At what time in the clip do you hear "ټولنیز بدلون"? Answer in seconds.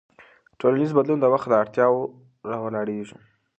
0.59-1.19